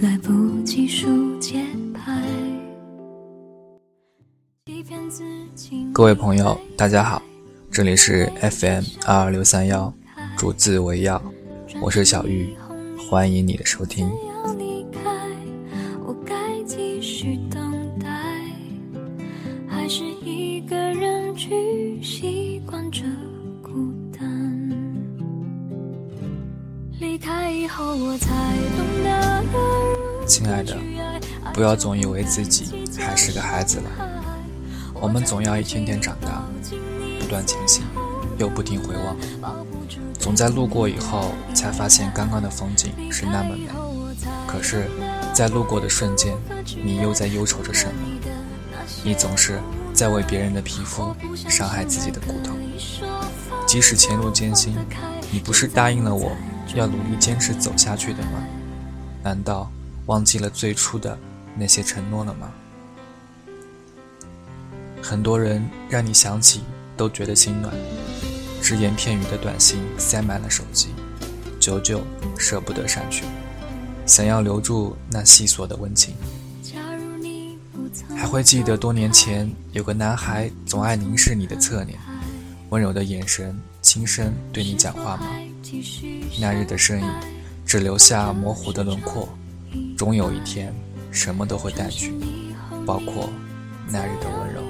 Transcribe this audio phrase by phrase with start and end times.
[0.00, 2.22] 来不及数节拍。
[5.92, 7.20] 各位朋友，大家好，
[7.68, 9.92] 这里是 FM 二二六三幺，
[10.36, 11.20] 主字为要，
[11.82, 12.54] 我是小玉，
[13.10, 14.08] 欢迎你的收听。
[30.28, 30.76] 亲爱的，
[31.54, 33.90] 不要总以为自己还是个孩子了。
[35.00, 36.44] 我们总要一天天长大，
[37.18, 37.82] 不断前行，
[38.36, 39.16] 又不停回望。
[40.18, 43.68] 总在路过以后，才发现刚刚的风景是那么美。
[44.46, 44.90] 可是，
[45.32, 46.34] 在路过的瞬间，
[46.84, 47.92] 你又在忧愁着什么？
[49.02, 49.58] 你总是
[49.94, 51.14] 在为别人的皮肤
[51.48, 52.52] 伤害自己的骨头。
[53.66, 54.76] 即使前路艰辛，
[55.30, 56.32] 你不是答应了我？
[56.74, 58.44] 要努力坚持走下去的吗？
[59.22, 59.70] 难道
[60.08, 61.18] 忘记了最初的
[61.54, 62.50] 那些承诺了吗？
[65.02, 66.62] 很多人让你想起
[66.96, 67.74] 都觉得心暖，
[68.62, 70.88] 只言片语的短信塞满了手机，
[71.60, 72.02] 久久
[72.38, 73.24] 舍不得删去，
[74.06, 76.14] 想要留住那细琐的温情。
[78.16, 81.98] 还会记得多年前有个男孩总爱凝视你的侧脸，
[82.70, 85.26] 温柔的眼神，轻声对你讲话吗？
[86.40, 87.10] 那日的身影，
[87.66, 89.28] 只留下模糊的轮廓。
[89.96, 90.74] 终有一天，
[91.10, 92.12] 什么都会淡去，
[92.86, 93.30] 包括
[93.90, 94.62] 那日的温柔。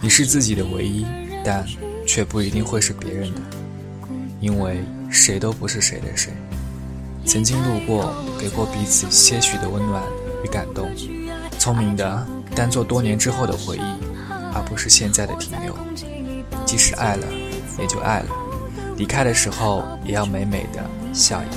[0.00, 1.04] 你是自己的唯一，
[1.44, 1.66] 但
[2.06, 3.40] 却不一定会是别人的，
[4.40, 6.32] 因为谁都不是谁的谁。
[7.24, 10.02] 曾经路过，给过彼此些许的温暖
[10.44, 10.88] 与感动。
[11.58, 14.08] 聪明的，当做多年之后的回忆。
[14.54, 15.76] 而不是现在的停留。
[16.64, 17.26] 即使爱了，
[17.78, 18.47] 也就爱了。
[18.98, 21.46] 离开的时候，也要美美的笑一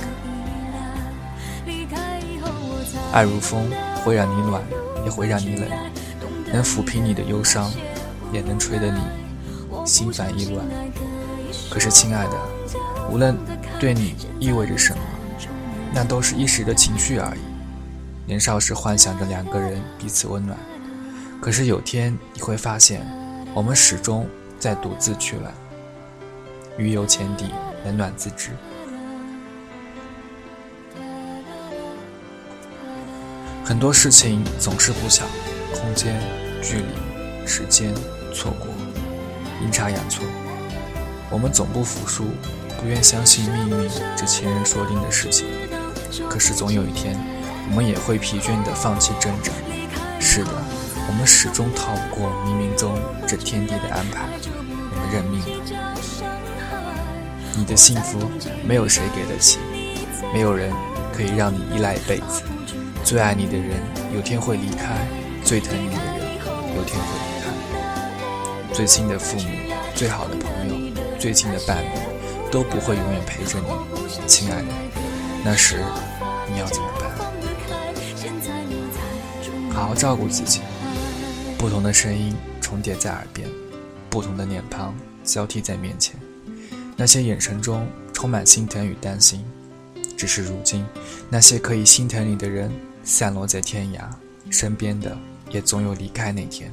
[3.12, 3.68] 爱如风，
[4.02, 4.62] 会让你暖，
[5.04, 5.68] 也会让你冷，
[6.52, 7.70] 能抚平你的忧伤，
[8.32, 9.00] 也能吹得你
[9.84, 10.64] 心烦意乱。
[11.68, 12.38] 可是，亲爱的，
[13.10, 13.36] 无论
[13.80, 15.02] 对你意味着什么，
[15.92, 17.40] 那都是一时的情绪而已。
[18.24, 20.56] 年少时幻想着两个人彼此温暖。
[21.40, 23.04] 可是有天你会发现，
[23.52, 24.28] 我们始终
[24.60, 25.52] 在独自取暖。
[26.78, 27.50] 鱼游浅底，
[27.84, 28.50] 冷暖自知。
[33.64, 35.26] 很多事情总是不想，
[35.74, 36.20] 空间、
[36.62, 37.94] 距离、时间、
[38.32, 38.68] 错过，
[39.62, 40.24] 阴差阳错。
[41.30, 42.24] 我们总不服输，
[42.80, 45.46] 不愿相信命运这前人说定的事情。
[46.28, 47.16] 可是总有一天，
[47.70, 49.52] 我们也会疲倦地放弃挣扎。
[50.18, 50.50] 是的。
[51.08, 52.96] 我们始终逃不过冥冥中
[53.26, 55.81] 这天地的安排，我们认命了。
[57.56, 58.18] 你的幸福
[58.66, 59.58] 没有谁给得起，
[60.32, 60.72] 没有人
[61.12, 62.42] 可以让你依赖一辈子。
[63.04, 63.80] 最爱你的人
[64.14, 65.06] 有天会离开，
[65.44, 66.36] 最疼你的人
[66.76, 67.50] 有天会离开。
[68.72, 69.50] 最亲的父母、
[69.94, 71.88] 最好的朋友、最亲的伴侣
[72.50, 73.66] 都不会永远陪着你，
[74.26, 74.68] 亲爱的。
[75.44, 75.84] 那时
[76.50, 77.10] 你要怎么办？
[79.74, 80.60] 好好照顾自己。
[81.58, 83.48] 不同的声音重叠在耳边，
[84.08, 86.16] 不同的脸庞交替在面前。
[86.96, 89.44] 那些眼神中充满心疼与担心，
[90.16, 90.84] 只是如今，
[91.28, 92.70] 那些可以心疼你的人
[93.04, 94.02] 散落在天涯，
[94.50, 95.16] 身边的
[95.50, 96.72] 也总有离开那天。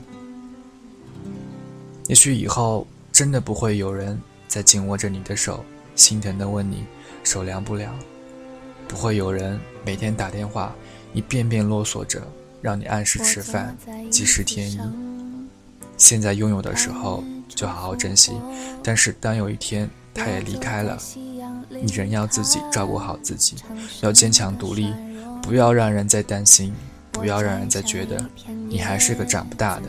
[2.07, 5.63] 也许以后真的不会有人再紧握着你的手，
[5.95, 6.85] 心疼地问你
[7.23, 7.93] 手凉不凉；
[8.87, 10.75] 不会有人每天打电话，
[11.13, 12.21] 一遍遍啰嗦着。
[12.61, 13.73] 让你按时吃饭，
[14.11, 14.77] 及时添衣。
[15.97, 18.33] 现在拥有的时候就好好珍惜，
[18.83, 19.89] 但是当有一天
[20.19, 20.97] 他也离开了，
[21.69, 23.55] 你仍要自己照顾好自己，
[24.01, 24.93] 要坚强独立，
[25.41, 26.75] 不要让人再担心，
[27.11, 28.19] 不要让人再觉得
[28.67, 29.83] 你还是个长不大的、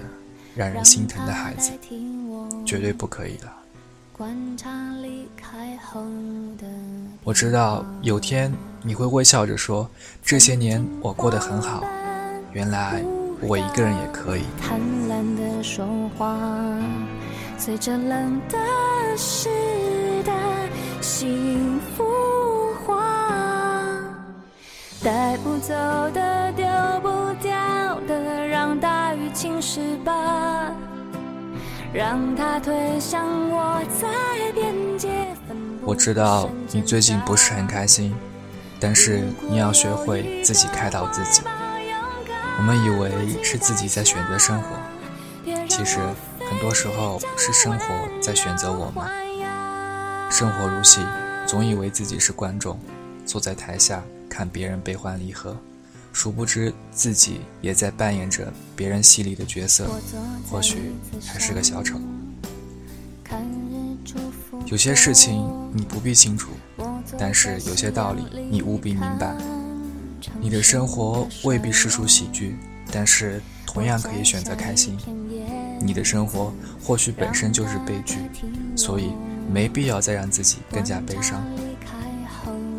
[0.54, 1.72] 让人心疼的孩子，
[2.64, 3.52] 绝对不可以了。
[7.24, 9.88] 我知道有天你会微笑着说
[10.22, 11.82] ：“这些年我过得很好。”
[12.52, 13.02] 原来
[13.40, 14.42] 我一个人也可以。
[14.60, 14.78] 贪
[15.08, 15.86] 婪的说
[16.18, 16.36] 话，
[17.56, 18.58] 随着冷的
[21.00, 22.04] 幸福，
[25.02, 25.74] 带不走
[26.12, 26.66] 的丢
[27.02, 27.50] 不掉
[28.06, 30.72] 的，让大雨侵蚀吧，
[31.92, 34.08] 让它推向我在
[34.52, 35.08] 边界。
[35.82, 38.14] 我知道你最近不是很开心，
[38.78, 41.42] 但是你要学会自己开导自己。
[42.58, 44.76] 我们以为是自己在选择生活，
[45.66, 45.98] 其实
[46.50, 47.86] 很多时候是生活
[48.20, 49.29] 在选择我们。
[50.30, 51.00] 生活如戏，
[51.44, 52.78] 总以为自己是观众，
[53.26, 55.56] 坐在台下看别人悲欢离合，
[56.12, 59.90] 殊不知自己也在扮演着别人戏里的角色，
[60.48, 60.92] 或许
[61.26, 62.00] 还是个小丑。
[64.66, 65.44] 有些事情
[65.74, 66.52] 你不必清楚，
[67.18, 69.36] 但是有些道理你务必明白。
[70.40, 72.56] 你的生活未必是出喜剧，
[72.92, 74.96] 但是同样可以选择开心。
[75.80, 78.18] 你的生活或许本身就是悲剧，
[78.76, 79.12] 所以
[79.48, 81.40] 没必要再让自己更加悲伤。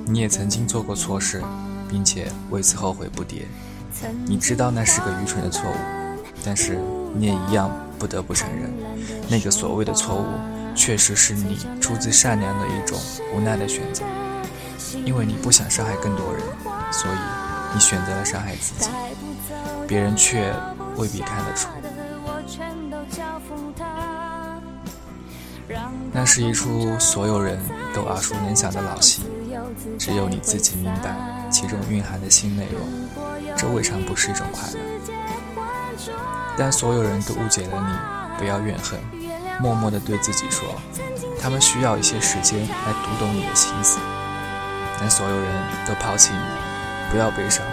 [0.06, 1.42] 你也曾经做过错事，
[1.90, 3.44] 并且为此后悔不迭。
[4.26, 5.76] 你知道那是个愚蠢的错误，
[6.44, 6.78] 但是
[7.16, 8.70] 你也一样不得不承认，
[9.30, 10.26] 那个所谓的错误。
[10.74, 12.98] 确实是你出自善良的一种
[13.36, 14.06] 无奈的选择，
[15.06, 16.42] 因为你不想伤害更多人，
[16.94, 17.18] 所以
[17.74, 18.90] 你选择了伤害自己，
[19.86, 20.56] 别人却
[20.96, 21.68] 未必看得出。
[26.12, 27.60] 那是一出所有人
[27.94, 29.24] 都耳熟能详的老戏，
[29.98, 31.16] 只有你自己明白
[31.50, 32.82] 其中蕴含的新内容，
[33.56, 34.80] 这未尝不是一种快乐。
[36.58, 39.00] 但所有人都误解了你，不要怨恨。
[39.60, 40.68] 默默地对自己说
[41.40, 44.00] ：“他们需要一些时间来读懂你的心思。”
[45.00, 47.64] 但所有人都抛弃你，不要悲伤，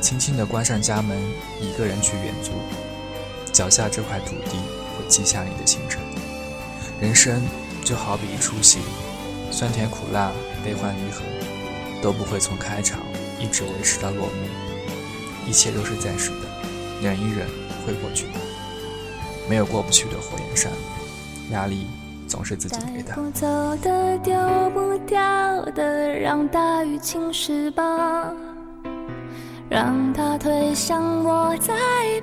[0.00, 1.16] 轻轻地关上家门，
[1.60, 2.52] 一个人去远足。
[3.52, 4.56] 脚下这块土地
[4.96, 6.00] 会记下你的行程。
[7.00, 7.42] 人生
[7.84, 8.78] 就好比一出戏，
[9.50, 10.32] 酸甜苦辣、
[10.64, 11.22] 悲欢离合，
[12.02, 13.00] 都不会从开场
[13.38, 14.32] 一直维持到落幕。
[15.46, 16.46] 一切都是暂时的，
[17.02, 17.46] 忍一忍
[17.86, 18.40] 会过去的。
[19.48, 20.72] 没有过不去的火焰山。
[21.52, 21.86] 压力
[22.26, 23.14] 总是自己给的。
[23.14, 23.46] 不走
[23.76, 24.34] 的、丢
[24.70, 28.32] 不掉的，让大雨侵蚀吧。
[29.68, 31.74] 让它推向我在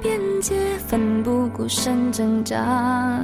[0.01, 3.21] 边界，奋不顾身挣扎。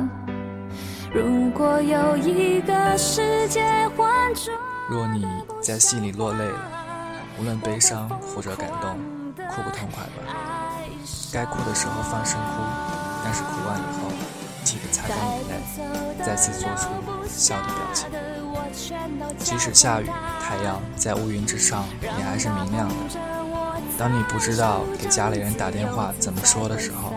[1.12, 3.64] 如果有一个世界
[3.98, 4.54] 换作……
[4.88, 5.26] 若你
[5.60, 6.60] 在戏里落泪了，
[7.40, 8.96] 无论悲伤或者感动，
[9.50, 10.36] 哭不痛快吧。
[11.34, 12.62] 该哭的时候放声哭，
[13.24, 14.12] 但是哭完以后。
[14.64, 16.90] 记得擦干眼泪，再次做出
[17.28, 18.08] 笑的表情。
[19.40, 20.06] 即使下雨，
[20.40, 22.96] 太阳在乌云之上也还是明亮的。
[23.98, 27.14] 当你不知道给家里人打电话怎么说的时候，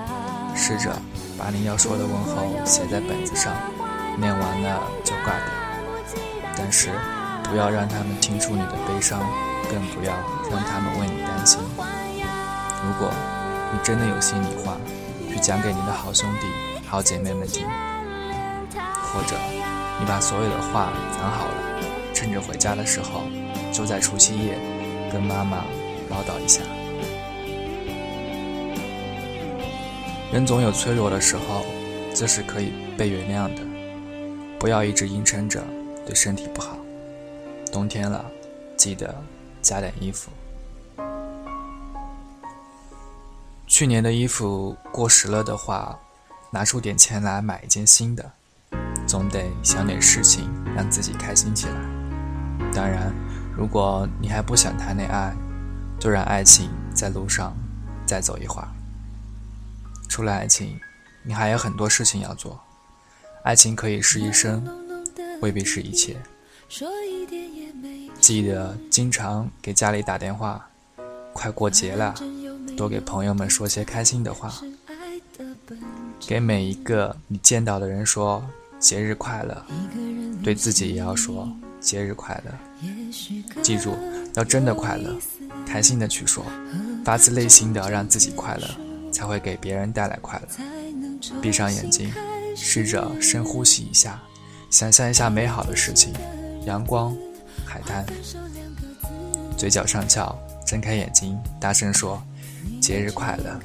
[0.55, 0.91] 试着
[1.37, 3.53] 把你要说的问候写在本子上，
[4.17, 5.47] 念完了就挂掉。
[6.57, 6.91] 但是
[7.45, 9.21] 不要让他们听出你的悲伤，
[9.71, 10.13] 更不要
[10.51, 11.59] 让他们为你担心。
[12.85, 13.11] 如果
[13.73, 14.77] 你真的有心里话，
[15.31, 16.47] 去讲给你的好兄弟。
[16.87, 17.67] 好姐妹们听，
[18.75, 19.35] 或者
[19.99, 21.55] 你把所有的话藏好了，
[22.13, 23.23] 趁着回家的时候，
[23.73, 24.59] 就在除夕夜
[25.11, 25.65] 跟妈妈
[26.11, 26.61] 唠叨一下。
[30.33, 31.65] 人总有脆弱的时候，
[32.15, 33.72] 这是可以被原谅的。
[34.63, 35.61] 不要一直硬撑着，
[36.07, 36.77] 对身体不好。
[37.73, 38.25] 冬天了，
[38.77, 39.13] 记得
[39.61, 40.31] 加点衣服。
[43.67, 45.99] 去年的衣服过时了的话。
[46.55, 48.31] 拿出点钱来买一件新的，
[49.07, 51.75] 总得想点事情让自己开心起来。
[52.75, 53.11] 当然，
[53.57, 55.35] 如果你还不想谈恋爱，
[55.99, 57.57] 就让爱情在路上
[58.05, 58.69] 再走一会儿。
[60.11, 60.79] 除了爱情，
[61.23, 62.61] 你还有很多事情要做。
[63.43, 64.65] 爱情可以是一生，
[65.41, 66.17] 未必是一切。
[68.21, 70.69] 记得经常给家里打电话。
[71.33, 72.15] 快过节了，
[72.77, 74.53] 多给朋友们说些开心的话。
[76.21, 78.45] 给每一个你见到的人说
[78.79, 79.65] 节日快乐，
[80.45, 82.53] 对自己也要说节日快乐。
[83.63, 83.97] 记住，
[84.35, 85.17] 要真的快乐，
[85.67, 86.45] 开心的去说，
[87.05, 88.69] 发自内心的让自己快乐，
[89.11, 90.47] 才会给别人带来快乐。
[91.41, 92.13] 闭上眼睛，
[92.65, 94.23] 试着深呼吸一下，
[94.71, 96.13] 想象一下美好的事情，
[96.65, 97.13] 阳光、
[97.67, 98.07] 海滩。
[99.59, 102.23] 嘴角上翘，睁开眼睛，大声说
[102.81, 103.61] 节日快乐。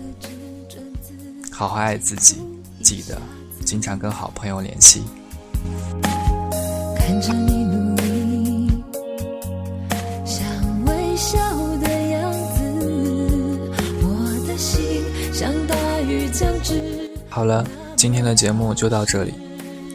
[1.52, 2.38] 好好爱自己，
[2.82, 3.22] 记得
[3.64, 5.04] 经常跟好朋友联系。
[6.98, 8.84] 看着你努力，
[10.26, 10.44] 像
[10.86, 11.38] 微笑
[11.78, 17.12] 的样子，我的心像大雨将至。
[17.30, 17.64] 好了，
[17.98, 19.34] 今天的节目就到这里，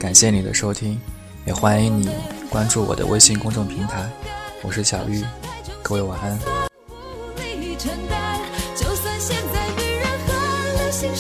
[0.00, 1.00] 感谢你的收听，
[1.47, 2.11] 也欢迎你
[2.50, 4.11] 关注我的微信公众平台，
[4.61, 5.25] 我是小玉，
[5.85, 6.37] 各位晚安。
[6.99, 8.40] 无力承担
[8.75, 11.14] 就算现在人和流行